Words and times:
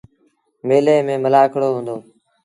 ميلي 0.67 0.95
ميݩ 1.07 1.21
ملآکڙوبا 1.23 1.77
هُݩدو۔ 1.81 1.95